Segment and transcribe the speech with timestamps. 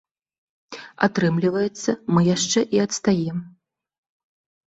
[1.07, 3.37] Атрымліваецца, мы яшчэ і адстаем.